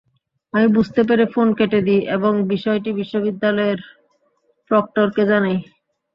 [0.53, 3.79] আমি বুঝতে পেরে ফোন কেটে দিই এবং বিষয়টি বিশ্ববিদ্যালয়ের
[4.71, 5.57] প্রক্টরকে জানাই।